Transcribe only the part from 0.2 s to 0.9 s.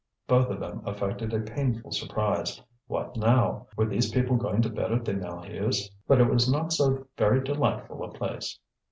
Both of them